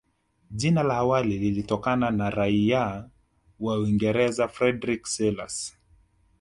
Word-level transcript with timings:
Jina 0.51 0.83
la 0.83 0.95
awali 0.97 1.39
lilitokana 1.39 2.11
na 2.11 2.29
raia 2.29 3.09
wa 3.59 3.79
Uingereza 3.79 4.47
Frederick 4.47 5.05
Selous 5.07 5.77